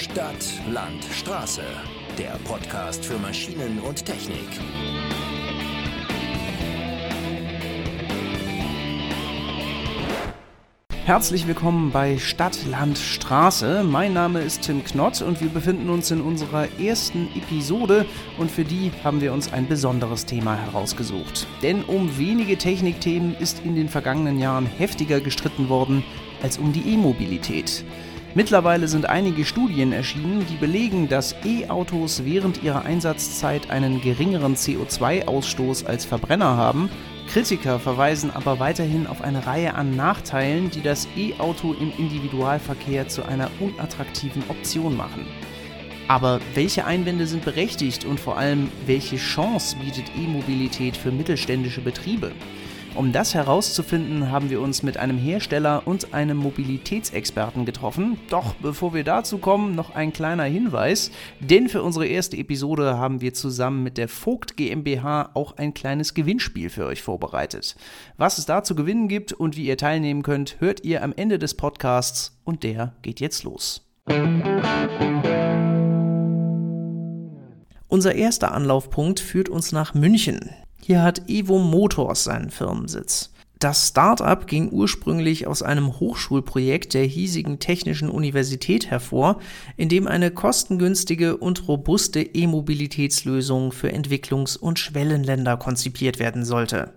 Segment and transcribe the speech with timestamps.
[0.00, 1.60] Stadt, Land, Straße.
[2.16, 4.48] Der Podcast für Maschinen und Technik.
[11.04, 13.84] Herzlich willkommen bei Stadt, Land, Straße.
[13.84, 18.06] Mein Name ist Tim Knott und wir befinden uns in unserer ersten Episode
[18.38, 21.46] und für die haben wir uns ein besonderes Thema herausgesucht.
[21.62, 26.02] Denn um wenige Technikthemen ist in den vergangenen Jahren heftiger gestritten worden
[26.42, 27.84] als um die E-Mobilität.
[28.36, 35.84] Mittlerweile sind einige Studien erschienen, die belegen, dass E-Autos während ihrer Einsatzzeit einen geringeren CO2-Ausstoß
[35.84, 36.90] als Verbrenner haben.
[37.26, 43.24] Kritiker verweisen aber weiterhin auf eine Reihe an Nachteilen, die das E-Auto im Individualverkehr zu
[43.24, 45.26] einer unattraktiven Option machen.
[46.06, 52.30] Aber welche Einwände sind berechtigt und vor allem welche Chance bietet E-Mobilität für mittelständische Betriebe?
[52.96, 58.18] Um das herauszufinden, haben wir uns mit einem Hersteller und einem Mobilitätsexperten getroffen.
[58.28, 63.20] Doch bevor wir dazu kommen, noch ein kleiner Hinweis, denn für unsere erste Episode haben
[63.20, 67.76] wir zusammen mit der Vogt GmbH auch ein kleines Gewinnspiel für euch vorbereitet.
[68.16, 71.38] Was es da zu gewinnen gibt und wie ihr teilnehmen könnt, hört ihr am Ende
[71.38, 73.86] des Podcasts und der geht jetzt los.
[77.88, 80.50] Unser erster Anlaufpunkt führt uns nach München.
[80.82, 83.30] Hier hat Evo Motors seinen Firmensitz.
[83.58, 89.38] Das Start-up ging ursprünglich aus einem Hochschulprojekt der hiesigen Technischen Universität hervor,
[89.76, 96.94] in dem eine kostengünstige und robuste E-Mobilitätslösung für Entwicklungs- und Schwellenländer konzipiert werden sollte.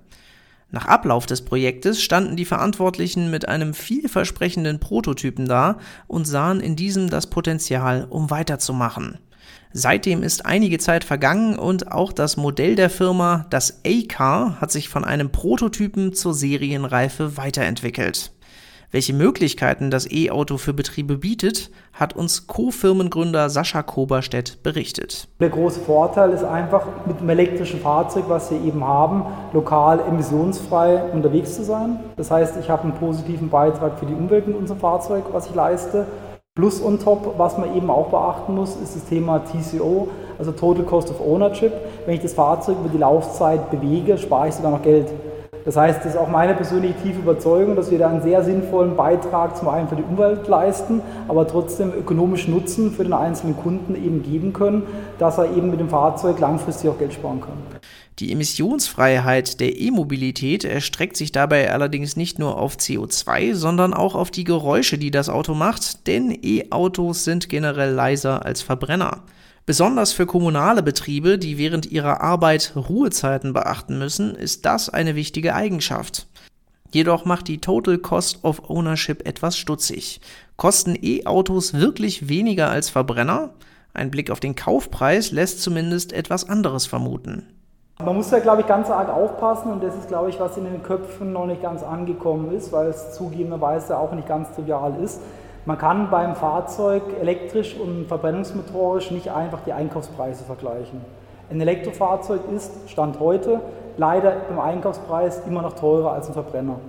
[0.72, 6.78] Nach Ablauf des Projektes standen die Verantwortlichen mit einem vielversprechenden Prototypen da und sahen in
[6.78, 9.20] diesem das Potenzial, um weiterzumachen.
[9.76, 14.88] Seitdem ist einige Zeit vergangen und auch das Modell der Firma, das A-Car, hat sich
[14.88, 18.32] von einem Prototypen zur Serienreife weiterentwickelt.
[18.92, 25.28] Welche Möglichkeiten das E-Auto für Betriebe bietet, hat uns Co-Firmengründer Sascha Koberstedt berichtet.
[25.40, 31.02] Der große Vorteil ist einfach, mit dem elektrischen Fahrzeug, was wir eben haben, lokal emissionsfrei
[31.12, 32.00] unterwegs zu sein.
[32.16, 35.56] Das heißt, ich habe einen positiven Beitrag für die Umwelt mit unserem Fahrzeug, was ich
[35.56, 36.06] leiste.
[36.56, 40.86] Plus on top, was man eben auch beachten muss, ist das Thema TCO, also Total
[40.86, 41.74] Cost of Ownership.
[42.06, 45.08] Wenn ich das Fahrzeug über die Laufzeit bewege, spare ich sogar noch Geld.
[45.66, 48.96] Das heißt, das ist auch meine persönliche tiefe Überzeugung, dass wir da einen sehr sinnvollen
[48.96, 53.96] Beitrag zum einen für die Umwelt leisten, aber trotzdem ökonomischen Nutzen für den einzelnen Kunden
[53.96, 54.84] eben geben können,
[55.18, 57.73] dass er eben mit dem Fahrzeug langfristig auch Geld sparen kann.
[58.20, 64.30] Die Emissionsfreiheit der E-Mobilität erstreckt sich dabei allerdings nicht nur auf CO2, sondern auch auf
[64.30, 69.24] die Geräusche, die das Auto macht, denn E-Autos sind generell leiser als Verbrenner.
[69.66, 75.56] Besonders für kommunale Betriebe, die während ihrer Arbeit Ruhezeiten beachten müssen, ist das eine wichtige
[75.56, 76.28] Eigenschaft.
[76.92, 80.22] Jedoch macht die Total Cost of Ownership etwas stutzig.
[80.58, 83.56] Kosten E-Autos wirklich weniger als Verbrenner?
[83.94, 87.48] Ein Blick auf den Kaufpreis lässt zumindest etwas anderes vermuten.
[88.00, 90.64] Man muss da, glaube ich, ganz arg aufpassen und das ist, glaube ich, was in
[90.64, 95.22] den Köpfen noch nicht ganz angekommen ist, weil es zugegebenerweise auch nicht ganz trivial ist.
[95.66, 101.02] Man kann beim Fahrzeug elektrisch und verbrennungsmotorisch nicht einfach die Einkaufspreise vergleichen.
[101.52, 103.60] Ein Elektrofahrzeug ist, Stand heute,
[103.98, 106.80] leider beim Einkaufspreis immer noch teurer als ein Verbrenner.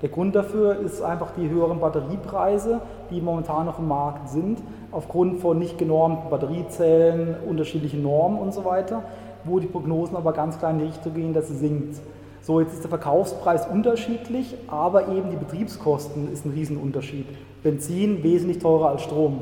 [0.00, 4.58] Der Grund dafür ist einfach die höheren Batteriepreise, die momentan noch im Markt sind,
[4.90, 9.02] aufgrund von nicht genormten Batteriezellen, unterschiedlichen Normen und so weiter
[9.44, 12.00] wo die Prognosen aber ganz klar in die Richtung gehen, dass sie sinkt.
[12.42, 17.26] So, jetzt ist der Verkaufspreis unterschiedlich, aber eben die Betriebskosten ist ein Riesenunterschied.
[17.62, 19.40] Benzin wesentlich teurer als Strom.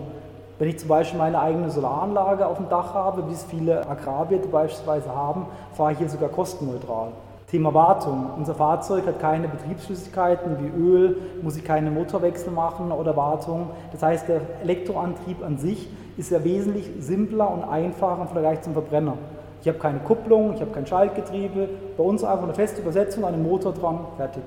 [0.58, 4.46] Wenn ich zum Beispiel meine eigene Solaranlage auf dem Dach habe, wie es viele Agrarwirte
[4.46, 7.08] beispielsweise haben, fahre ich hier sogar kostenneutral.
[7.52, 8.30] Thema Wartung.
[8.38, 13.70] Unser Fahrzeug hat keine Betriebsflüssigkeiten wie Öl, muss ich keine Motorwechsel machen oder Wartung.
[13.90, 18.72] Das heißt, der Elektroantrieb an sich ist ja wesentlich simpler und einfacher im Vergleich zum
[18.72, 19.18] Verbrenner.
[19.62, 21.68] Ich habe keine Kupplung, ich habe kein Schaltgetriebe.
[21.96, 24.42] Bei uns einfach eine feste Übersetzung, einen Motor dran, fertig.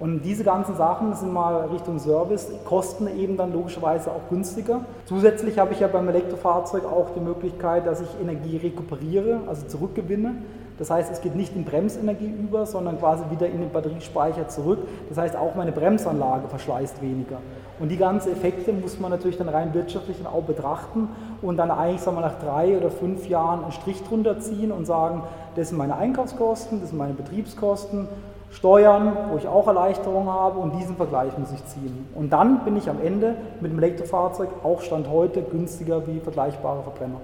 [0.00, 4.80] Und diese ganzen Sachen sind mal Richtung Service, kosten eben dann logischerweise auch günstiger.
[5.04, 10.34] Zusätzlich habe ich ja beim Elektrofahrzeug auch die Möglichkeit, dass ich Energie rekuperiere, also zurückgewinne.
[10.78, 14.80] Das heißt, es geht nicht in Bremsenergie über, sondern quasi wieder in den Batteriespeicher zurück.
[15.08, 17.36] Das heißt, auch meine Bremsanlage verschleißt weniger.
[17.80, 21.08] Und die ganzen Effekte muss man natürlich dann rein wirtschaftlich auch betrachten
[21.42, 24.84] und dann eigentlich sagen wir, nach drei oder fünf Jahren einen Strich drunter ziehen und
[24.84, 25.22] sagen,
[25.56, 28.08] das sind meine Einkaufskosten, das sind meine Betriebskosten,
[28.50, 32.08] Steuern, wo ich auch Erleichterungen habe und diesen Vergleich muss ich ziehen.
[32.14, 36.82] Und dann bin ich am Ende mit dem Elektrofahrzeug auch Stand heute günstiger wie vergleichbare
[36.84, 37.20] Verbrenner.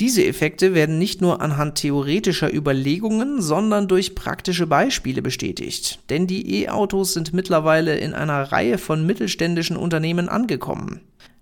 [0.00, 5.98] Diese Effekte werden nicht nur anhand theoretischer Überlegungen, sondern durch praktische Beispiele bestätigt.
[6.08, 11.00] Denn die E-Autos sind mittlerweile in einer Reihe von mittelständischen Unternehmen angekommen.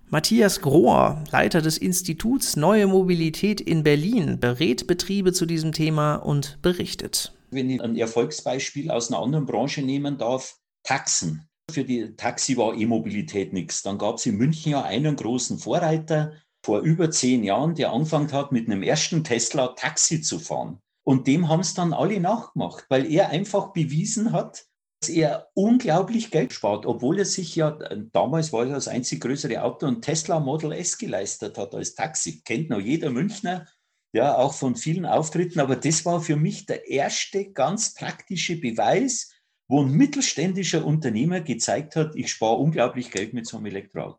[0.09, 6.59] Matthias Grohr, Leiter des Instituts Neue Mobilität in Berlin, berät Betriebe zu diesem Thema und
[6.61, 7.33] berichtet.
[7.51, 11.47] Wenn ich ein Erfolgsbeispiel aus einer anderen Branche nehmen darf, Taxen.
[11.69, 13.83] Für die Taxi war E-Mobilität nichts.
[13.83, 16.31] Dann gab es in München ja einen großen Vorreiter
[16.67, 20.81] vor über zehn Jahren, der angefangen hat, mit einem ersten Tesla Taxi zu fahren.
[21.05, 24.65] Und dem haben es dann alle nachgemacht, weil er einfach bewiesen hat,
[24.99, 27.71] dass er unglaublich Geld spart, obwohl er sich ja,
[28.11, 32.41] damals war er das einzig größere Auto, ein Tesla Model S geleistet hat als Taxi.
[32.43, 33.65] Kennt noch jeder Münchner,
[34.11, 35.61] ja, auch von vielen Auftritten.
[35.61, 39.31] Aber das war für mich der erste ganz praktische Beweis,
[39.69, 44.17] wo ein mittelständischer Unternehmer gezeigt hat, ich spare unglaublich Geld mit so einem Elektroauto.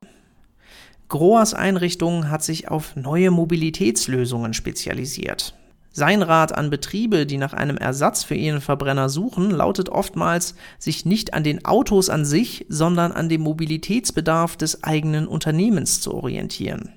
[1.09, 5.55] Groas Einrichtung hat sich auf neue Mobilitätslösungen spezialisiert.
[5.91, 11.07] Sein Rat an Betriebe, die nach einem Ersatz für ihren Verbrenner suchen, lautet oftmals, sich
[11.07, 16.93] nicht an den Autos an sich, sondern an dem Mobilitätsbedarf des eigenen Unternehmens zu orientieren.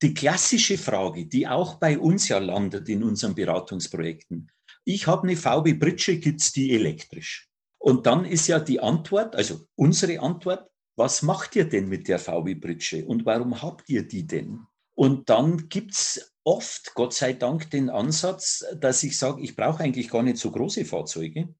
[0.00, 4.50] Die klassische Frage, die auch bei uns ja landet in unseren Beratungsprojekten.
[4.84, 7.48] Ich habe eine VW Britsche, gibt es die elektrisch?
[7.78, 12.18] Und dann ist ja die Antwort, also unsere Antwort, was macht ihr denn mit der
[12.18, 14.66] VW Britsche und warum habt ihr die denn?
[14.94, 19.82] Und dann gibt es oft, Gott sei Dank, den Ansatz, dass ich sage, ich brauche
[19.82, 21.54] eigentlich gar nicht so große Fahrzeuge,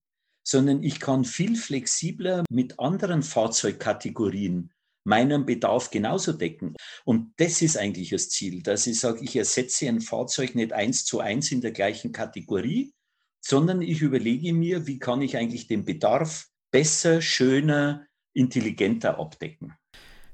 [0.45, 4.73] sondern ich kann viel flexibler mit anderen Fahrzeugkategorien
[5.05, 6.77] meinen Bedarf genauso decken.
[7.05, 11.05] Und das ist eigentlich das Ziel, dass ich sage, ich ersetze ein Fahrzeug nicht eins
[11.05, 12.93] zu eins in der gleichen Kategorie,
[13.41, 19.75] sondern ich überlege mir, wie kann ich eigentlich den Bedarf besser, schöner, intelligenter abdecken.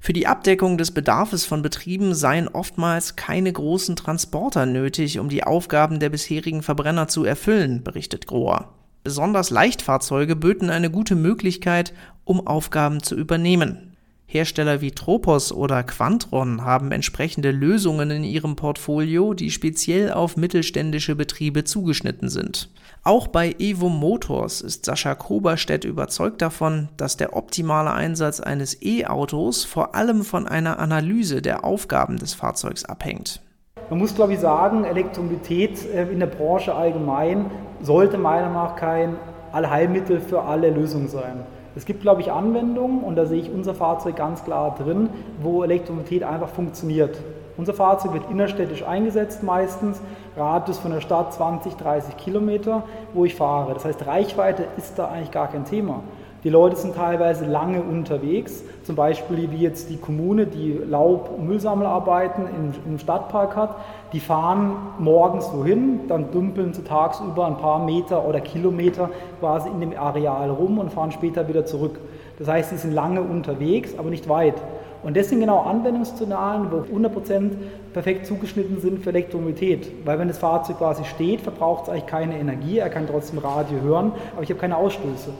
[0.01, 5.43] Für die Abdeckung des Bedarfs von Betrieben seien oftmals keine großen Transporter nötig, um die
[5.43, 8.73] Aufgaben der bisherigen Verbrenner zu erfüllen, berichtet Grohr.
[9.03, 11.93] Besonders Leichtfahrzeuge böten eine gute Möglichkeit,
[12.23, 13.97] um Aufgaben zu übernehmen.
[14.25, 21.15] Hersteller wie Tropos oder Quantron haben entsprechende Lösungen in ihrem Portfolio, die speziell auf mittelständische
[21.15, 22.69] Betriebe zugeschnitten sind.
[23.03, 29.63] Auch bei Evo Motors ist Sascha Koberstedt überzeugt davon, dass der optimale Einsatz eines E-Autos
[29.63, 33.41] vor allem von einer Analyse der Aufgaben des Fahrzeugs abhängt.
[33.89, 37.49] Man muss, glaube ich, sagen, Elektromobilität äh, in der Branche allgemein
[37.81, 39.15] sollte meiner Meinung nach kein
[39.53, 41.45] Allheilmittel für alle Lösungen sein.
[41.75, 45.09] Es gibt, glaube ich, Anwendungen, und da sehe ich unser Fahrzeug ganz klar drin,
[45.41, 47.17] wo Elektromobilität einfach funktioniert.
[47.59, 49.99] Unser Fahrzeug wird innerstädtisch eingesetzt meistens,
[50.37, 52.83] Radius von der Stadt 20, 30 Kilometer,
[53.13, 53.73] wo ich fahre.
[53.73, 55.99] Das heißt, Reichweite ist da eigentlich gar kein Thema.
[56.45, 61.49] Die Leute sind teilweise lange unterwegs, zum Beispiel wie jetzt die Kommune, die Laub- und
[61.49, 63.75] Müllsammelarbeiten im, im Stadtpark hat.
[64.13, 69.09] Die fahren morgens wohin, dann dümpeln sie tagsüber ein paar Meter oder Kilometer
[69.41, 71.99] quasi in dem Areal rum und fahren später wieder zurück.
[72.37, 74.55] Das heißt, sie sind lange unterwegs, aber nicht weit.
[75.01, 77.51] Und das sind genau Anwendungsszenarien, wo 100%
[77.93, 79.91] perfekt zugeschnitten sind für Elektromobilität.
[80.05, 83.79] Weil wenn das Fahrzeug quasi steht, verbraucht es eigentlich keine Energie, er kann trotzdem Radio
[83.81, 85.31] hören, aber ich habe keine Ausstöße.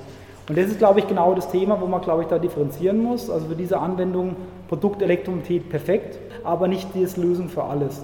[0.48, 3.30] Und das ist, glaube ich, genau das Thema, wo man, glaube ich, da differenzieren muss.
[3.30, 4.36] Also für diese Anwendung
[4.68, 8.04] Produkt Elektromobilität perfekt, aber nicht die Lösung für alles.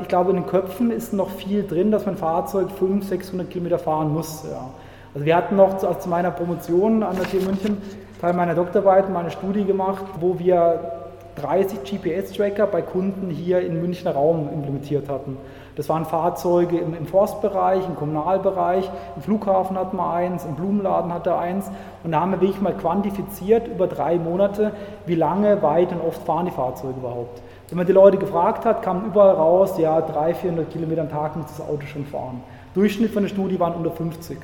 [0.00, 3.78] Ich glaube, in den Köpfen ist noch viel drin, dass mein Fahrzeug 500, 600 Kilometer
[3.78, 4.44] fahren muss.
[4.50, 4.70] Ja.
[5.14, 7.78] Also wir hatten noch zu, zu meiner Promotion an der TU München
[8.22, 10.92] Teil meiner Doktorarbeit, meine Studie gemacht, wo wir
[11.34, 15.38] 30 GPS-Tracker bei Kunden hier im Münchner Raum implementiert hatten.
[15.74, 21.12] Das waren Fahrzeuge im, im, Forstbereich, im Kommunalbereich, im Flughafen hatten wir eins, im Blumenladen
[21.12, 21.68] hatte eins.
[22.04, 24.70] Und da haben wir wirklich mal quantifiziert über drei Monate,
[25.04, 27.42] wie lange, weit und oft fahren die Fahrzeuge überhaupt.
[27.70, 31.34] Wenn man die Leute gefragt hat, kam überall raus, ja, 300, 400 Kilometer am Tag
[31.34, 32.40] muss das Auto schon fahren.
[32.74, 34.38] Durchschnitt von der Studie waren unter 50.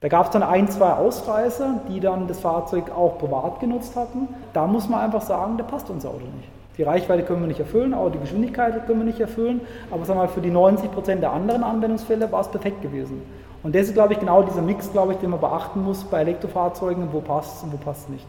[0.00, 4.28] Da gab es dann ein, zwei Ausreißer, die dann das Fahrzeug auch privat genutzt hatten.
[4.52, 6.48] Da muss man einfach sagen, da passt unser Auto nicht.
[6.76, 9.62] Die Reichweite können wir nicht erfüllen, auch die Geschwindigkeit können wir nicht erfüllen.
[9.90, 13.22] Aber sagen mal, für die 90 Prozent der anderen Anwendungsfälle war es perfekt gewesen.
[13.62, 16.20] Und das ist, glaube ich, genau dieser Mix, glaube ich, den man beachten muss bei
[16.20, 18.26] Elektrofahrzeugen, wo passt es und wo passt es nicht.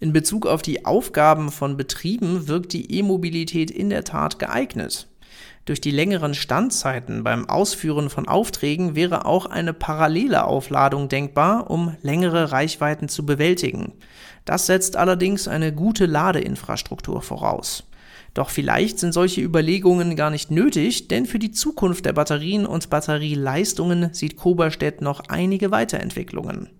[0.00, 5.06] In Bezug auf die Aufgaben von Betrieben wirkt die E-Mobilität in der Tat geeignet.
[5.64, 11.96] Durch die längeren Standzeiten beim Ausführen von Aufträgen wäre auch eine parallele Aufladung denkbar, um
[12.02, 13.92] längere Reichweiten zu bewältigen.
[14.44, 17.84] Das setzt allerdings eine gute Ladeinfrastruktur voraus.
[18.34, 22.88] Doch vielleicht sind solche Überlegungen gar nicht nötig, denn für die Zukunft der Batterien und
[22.88, 26.70] Batterieleistungen sieht Koberstedt noch einige Weiterentwicklungen.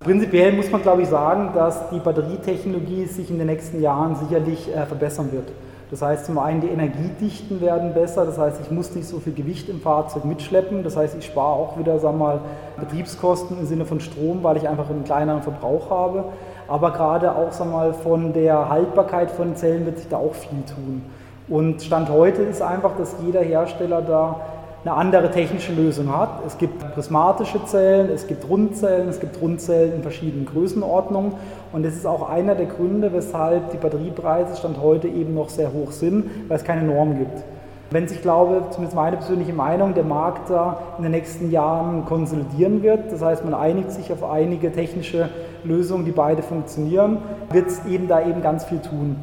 [0.00, 4.68] Prinzipiell muss man, glaube ich, sagen, dass die Batterietechnologie sich in den nächsten Jahren sicherlich
[4.68, 5.48] äh, verbessern wird.
[5.90, 9.34] Das heißt zum einen, die Energiedichten werden besser, das heißt, ich muss nicht so viel
[9.34, 12.40] Gewicht im Fahrzeug mitschleppen, das heißt, ich spare auch wieder sagen wir mal,
[12.80, 16.24] Betriebskosten im Sinne von Strom, weil ich einfach einen kleineren Verbrauch habe.
[16.66, 20.62] aber gerade auch sag mal, von der Haltbarkeit von Zellen wird sich da auch viel
[20.62, 21.02] tun.
[21.48, 24.40] Und Stand heute ist einfach, dass jeder Hersteller da
[24.84, 26.42] eine andere technische Lösung hat.
[26.46, 31.32] Es gibt prismatische Zellen, es gibt Rundzellen, es gibt Rundzellen in verschiedenen Größenordnungen
[31.72, 35.72] und das ist auch einer der Gründe, weshalb die Batteriepreise Stand heute eben noch sehr
[35.72, 37.42] hoch sind, weil es keine Norm gibt.
[37.90, 42.82] Wenn sich, glaube zumindest meine persönliche Meinung, der Markt da in den nächsten Jahren konsolidieren
[42.82, 45.30] wird, das heißt, man einigt sich auf einige technische
[45.64, 47.18] Lösungen, die beide funktionieren,
[47.50, 49.16] wird es eben da eben ganz viel tun.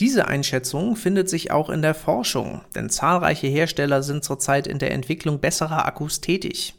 [0.00, 4.92] Diese Einschätzung findet sich auch in der Forschung, denn zahlreiche Hersteller sind zurzeit in der
[4.92, 6.74] Entwicklung besserer Akkus tätig.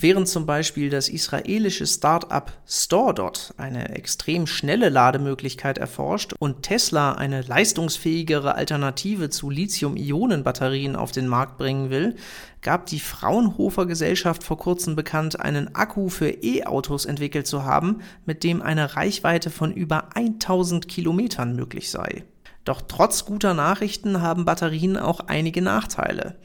[0.00, 7.42] Während zum Beispiel das israelische Start-up StoreDot eine extrem schnelle Lademöglichkeit erforscht und Tesla eine
[7.42, 12.14] leistungsfähigere Alternative zu Lithium-Ionen-Batterien auf den Markt bringen will,
[12.62, 18.44] gab die Fraunhofer Gesellschaft vor kurzem bekannt, einen Akku für E-Autos entwickelt zu haben, mit
[18.44, 22.22] dem eine Reichweite von über 1000 Kilometern möglich sei.
[22.68, 26.36] Doch trotz guter Nachrichten haben Batterien auch einige Nachteile.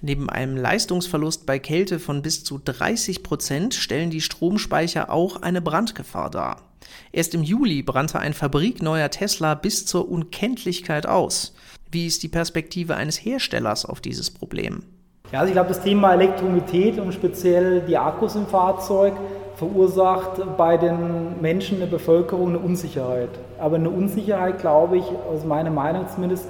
[0.00, 5.60] Neben einem Leistungsverlust bei Kälte von bis zu 30 Prozent stellen die Stromspeicher auch eine
[5.60, 6.62] Brandgefahr dar.
[7.10, 11.52] Erst im Juli brannte ein fabrikneuer Tesla bis zur Unkenntlichkeit aus.
[11.90, 14.84] Wie ist die Perspektive eines Herstellers auf dieses Problem?
[15.32, 19.14] Ja, also ich glaube, das Thema Elektromobilität und speziell die Akkus im Fahrzeug
[19.56, 23.30] verursacht bei den Menschen der Bevölkerung eine Unsicherheit.
[23.58, 26.46] Aber eine Unsicherheit, glaube ich, aus meiner Meinung zumindest,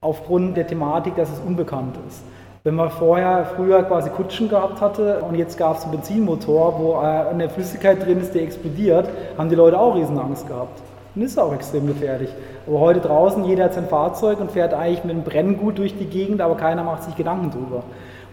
[0.00, 2.22] aufgrund der Thematik, dass es unbekannt ist.
[2.64, 6.94] Wenn man vorher, früher quasi Kutschen gehabt hatte und jetzt gab es einen Benzinmotor, wo
[6.94, 9.08] eine Flüssigkeit drin ist, die explodiert,
[9.38, 10.80] haben die Leute auch Riesenangst gehabt.
[11.14, 12.30] Und ist auch extrem gefährlich.
[12.66, 16.06] Aber heute draußen, jeder hat sein Fahrzeug und fährt eigentlich mit einem Brenngut durch die
[16.06, 17.82] Gegend, aber keiner macht sich Gedanken drüber.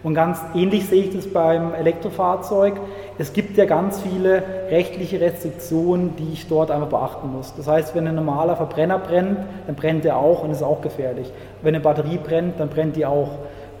[0.02, 2.74] Und ganz ähnlich sehe ich das beim Elektrofahrzeug.
[3.18, 7.54] Es gibt ja ganz viele rechtliche Restriktionen, die ich dort einfach beachten muss.
[7.54, 11.30] Das heißt, wenn ein normaler Verbrenner brennt, dann brennt er auch und ist auch gefährlich.
[11.60, 13.28] Wenn eine Batterie brennt, dann brennt die auch.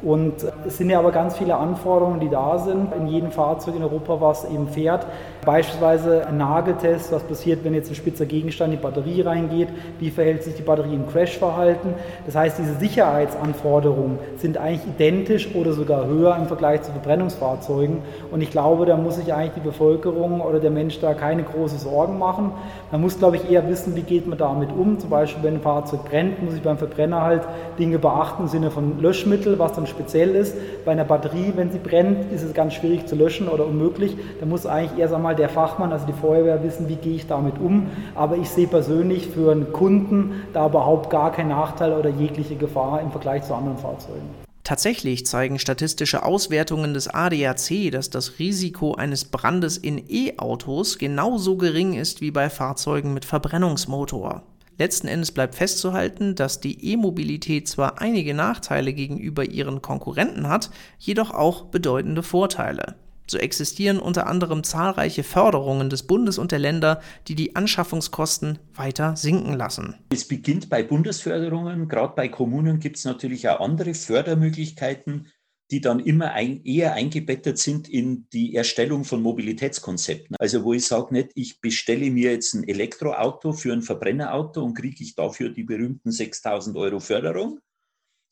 [0.02, 0.34] Und
[0.66, 4.20] es sind ja aber ganz viele Anforderungen, die da sind in jedem Fahrzeug in Europa,
[4.20, 5.06] was eben fährt.
[5.44, 10.10] Beispielsweise ein Nageltest, was passiert, wenn jetzt ein spitzer Gegenstand in die Batterie reingeht, wie
[10.10, 11.94] verhält sich die Batterie im Crashverhalten.
[12.24, 17.98] Das heißt, diese Sicherheitsanforderungen sind eigentlich identisch oder sogar höher im Vergleich zu Verbrennungsfahrzeugen.
[18.30, 21.78] Und ich glaube, da muss sich eigentlich die Bevölkerung oder der Mensch da keine großen
[21.78, 22.52] Sorgen machen.
[22.90, 24.98] Man muss, glaube ich, eher wissen, wie geht man damit um.
[24.98, 27.42] Zum Beispiel, wenn ein Fahrzeug brennt, muss ich beim Verbrenner halt
[27.78, 30.54] Dinge beachten im Sinne von Löschmittel, was dann speziell ist.
[30.84, 34.16] Bei einer Batterie, wenn sie brennt, ist es ganz schwierig zu löschen oder unmöglich.
[34.40, 37.58] Da muss eigentlich erst einmal der Fachmann, also die Feuerwehr, wissen, wie gehe ich damit
[37.58, 37.88] um.
[38.14, 43.00] Aber ich sehe persönlich für einen Kunden da überhaupt gar keinen Nachteil oder jegliche Gefahr
[43.02, 44.28] im Vergleich zu anderen Fahrzeugen.
[44.70, 51.94] Tatsächlich zeigen statistische Auswertungen des ADAC, dass das Risiko eines Brandes in E-Autos genauso gering
[51.94, 54.42] ist wie bei Fahrzeugen mit Verbrennungsmotor.
[54.80, 61.32] Letzten Endes bleibt festzuhalten, dass die E-Mobilität zwar einige Nachteile gegenüber ihren Konkurrenten hat, jedoch
[61.32, 62.94] auch bedeutende Vorteile.
[63.26, 69.16] So existieren unter anderem zahlreiche Förderungen des Bundes und der Länder, die die Anschaffungskosten weiter
[69.16, 69.96] sinken lassen.
[70.14, 75.26] Es beginnt bei Bundesförderungen, gerade bei Kommunen gibt es natürlich auch andere Fördermöglichkeiten,
[75.70, 80.36] die dann immer ein, eher eingebettet sind in die Erstellung von Mobilitätskonzepten.
[80.38, 84.74] Also wo ich sage nicht, ich bestelle mir jetzt ein Elektroauto für ein Verbrennerauto und
[84.74, 87.60] kriege ich dafür die berühmten 6000 Euro Förderung,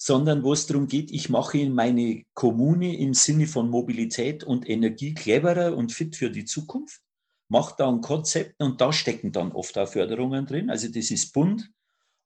[0.01, 5.15] sondern wo es darum geht, ich mache meine Kommune im Sinne von Mobilität und Energie
[5.15, 7.01] cleverer und fit für die Zukunft,
[7.49, 10.71] mache da ein Konzept und da stecken dann oft auch Förderungen drin.
[10.71, 11.71] Also das ist Bund,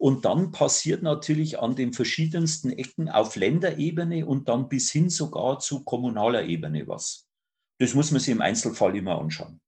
[0.03, 5.61] und dann passiert natürlich an den verschiedensten Ecken auf Länderebene und dann bis hin sogar
[5.61, 7.29] zu kommunaler Ebene was.
[7.79, 9.61] Das muss man sich im Einzelfall immer anschauen.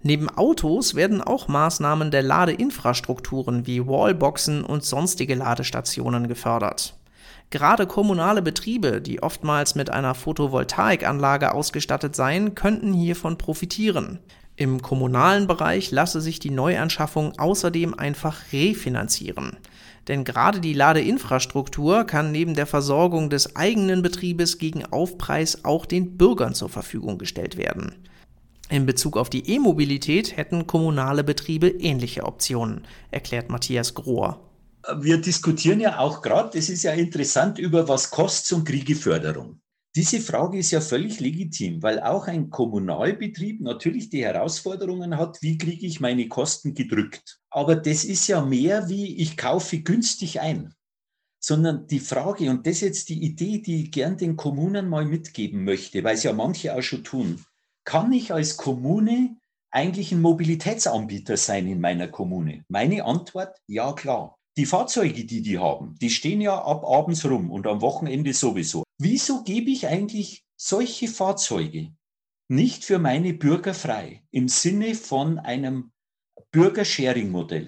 [0.00, 6.96] Neben Autos werden auch Maßnahmen der Ladeinfrastrukturen wie Wallboxen und sonstige Ladestationen gefördert.
[7.50, 14.20] Gerade kommunale Betriebe, die oftmals mit einer Photovoltaikanlage ausgestattet seien, könnten hiervon profitieren.
[14.56, 19.56] Im kommunalen Bereich lasse sich die Neuanschaffung außerdem einfach refinanzieren.
[20.06, 26.16] Denn gerade die Ladeinfrastruktur kann neben der Versorgung des eigenen Betriebes gegen Aufpreis auch den
[26.16, 27.94] Bürgern zur Verfügung gestellt werden.
[28.70, 34.40] In Bezug auf die E-Mobilität hätten kommunale Betriebe ähnliche Optionen, erklärt Matthias Grohr.
[34.98, 39.58] Wir diskutieren ja auch gerade, das ist ja interessant, über was kostet und Kriegeförderung.
[39.96, 45.56] Diese Frage ist ja völlig legitim, weil auch ein Kommunalbetrieb natürlich die Herausforderungen hat, wie
[45.56, 47.38] kriege ich meine Kosten gedrückt.
[47.48, 50.74] Aber das ist ja mehr wie, ich kaufe günstig ein,
[51.38, 55.04] sondern die Frage, und das ist jetzt die Idee, die ich gern den Kommunen mal
[55.04, 57.44] mitgeben möchte, weil es ja manche auch schon tun,
[57.84, 59.36] kann ich als Kommune
[59.70, 62.64] eigentlich ein Mobilitätsanbieter sein in meiner Kommune?
[62.68, 64.38] Meine Antwort, ja klar.
[64.56, 68.84] Die Fahrzeuge, die die haben, die stehen ja ab abends rum und am Wochenende sowieso.
[69.00, 71.88] Wieso gebe ich eigentlich solche Fahrzeuge
[72.48, 75.90] nicht für meine Bürger frei im Sinne von einem
[76.52, 77.66] Bürgersharing-Modell?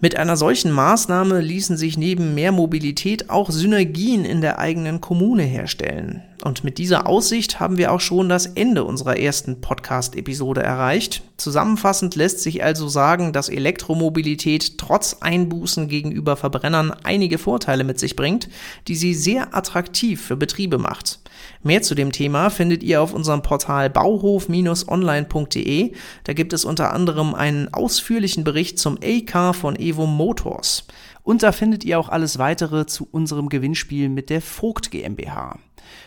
[0.00, 5.44] Mit einer solchen Maßnahme ließen sich neben mehr Mobilität auch Synergien in der eigenen Kommune
[5.44, 6.33] herstellen.
[6.42, 11.22] Und mit dieser Aussicht haben wir auch schon das Ende unserer ersten Podcast-Episode erreicht.
[11.36, 18.16] Zusammenfassend lässt sich also sagen, dass Elektromobilität trotz Einbußen gegenüber Verbrennern einige Vorteile mit sich
[18.16, 18.48] bringt,
[18.88, 21.20] die sie sehr attraktiv für Betriebe macht.
[21.62, 25.92] Mehr zu dem Thema findet ihr auf unserem Portal bauhof-online.de.
[26.24, 30.86] Da gibt es unter anderem einen ausführlichen Bericht zum A-Car von Evo Motors.
[31.22, 35.58] Und da findet ihr auch alles weitere zu unserem Gewinnspiel mit der Vogt GmbH.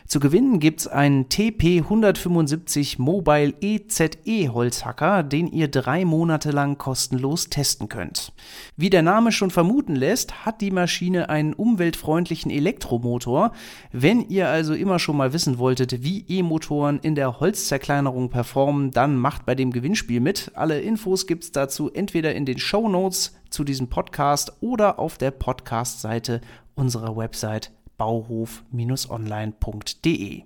[0.06, 7.90] Zu gewinnen gibt's einen TP175 Mobile EZE Holzhacker, den ihr drei Monate lang kostenlos testen
[7.90, 8.32] könnt.
[8.76, 13.52] Wie der Name schon vermuten lässt, hat die Maschine einen umweltfreundlichen Elektromotor.
[13.92, 19.18] Wenn ihr also immer schon mal wissen wolltet, wie E-Motoren in der Holzzerkleinerung performen, dann
[19.18, 20.52] macht bei dem Gewinnspiel mit.
[20.56, 25.32] Alle Infos gibt's dazu entweder in den Show Notes zu diesem Podcast oder auf der
[25.32, 26.42] Podcast-Seite
[26.76, 30.44] unserer Website bauhof-online.de.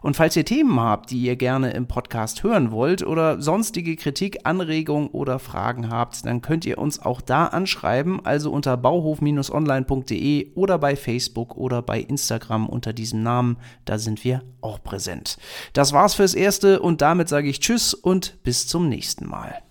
[0.00, 4.38] Und falls ihr Themen habt, die ihr gerne im Podcast hören wollt oder sonstige Kritik,
[4.44, 10.78] Anregungen oder Fragen habt, dann könnt ihr uns auch da anschreiben, also unter bauhof-online.de oder
[10.78, 15.38] bei Facebook oder bei Instagram unter diesem Namen, da sind wir auch präsent.
[15.72, 19.62] Das war's fürs Erste und damit sage ich Tschüss und bis zum nächsten Mal.